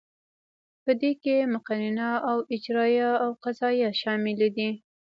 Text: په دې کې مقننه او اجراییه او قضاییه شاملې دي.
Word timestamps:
په 0.83 0.91
دې 1.01 1.11
کې 1.21 1.35
مقننه 1.53 2.09
او 2.29 2.37
اجراییه 2.55 3.09
او 3.23 3.29
قضاییه 3.43 3.89
شاملې 4.01 4.49
دي. 4.57 4.69